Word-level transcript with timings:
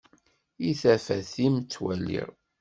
I 0.69 0.71
tafat-im 0.81 1.55
ttwaliɣ. 1.61 2.29